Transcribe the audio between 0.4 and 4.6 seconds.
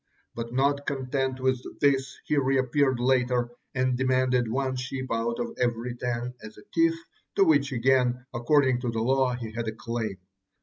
not content with this, he reappeared later and demanded